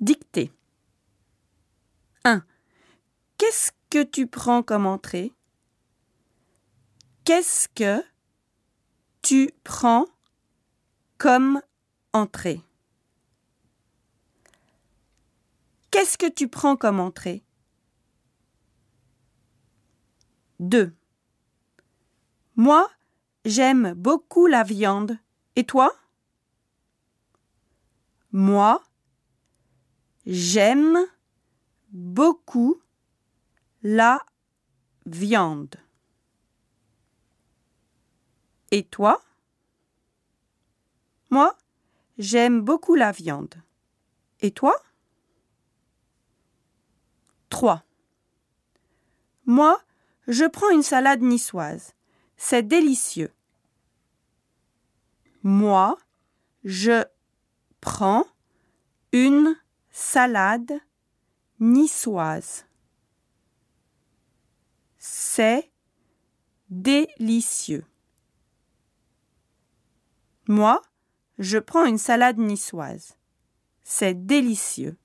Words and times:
Dictée. 0.00 0.50
1. 2.24 2.42
Qu'est-ce 3.36 3.70
que 3.90 4.02
tu 4.02 4.26
prends 4.26 4.62
comme 4.62 4.86
entrée? 4.86 5.32
Qu'est-ce 7.24 7.68
que 7.68 8.02
tu 9.20 9.50
prends 9.62 10.06
comme 11.18 11.60
entrée? 12.14 12.62
Qu'est-ce 15.90 16.16
que 16.16 16.30
tu 16.30 16.48
prends 16.48 16.76
comme 16.76 16.98
entrée? 16.98 17.44
2. 20.60 20.94
Moi, 22.56 22.88
j'aime 23.44 23.92
beaucoup 23.94 24.46
la 24.46 24.62
viande. 24.62 25.18
Et 25.56 25.64
toi? 25.64 25.94
Moi, 28.32 28.82
j'aime 30.30 30.96
beaucoup 31.90 32.80
la 33.82 34.24
viande. 35.04 35.74
Et 38.70 38.84
toi? 38.84 39.20
Moi, 41.30 41.58
j'aime 42.16 42.60
beaucoup 42.60 42.94
la 42.94 43.10
viande. 43.10 43.56
Et 44.38 44.52
toi? 44.52 44.80
3. 47.48 47.82
Moi, 49.46 49.82
je 50.28 50.44
prends 50.44 50.70
une 50.70 50.84
salade 50.84 51.22
niçoise. 51.22 51.94
C'est 52.36 52.62
délicieux. 52.62 53.32
Moi, 55.42 55.98
je 56.62 57.04
prends 57.80 58.26
salade 60.12 60.72
niçoise. 61.60 62.64
C'est 64.98 65.70
délicieux. 66.68 67.84
Moi, 70.48 70.82
je 71.38 71.58
prends 71.58 71.84
une 71.84 71.96
salade 71.96 72.38
niçoise. 72.38 73.18
C'est 73.84 74.26
délicieux. 74.26 74.98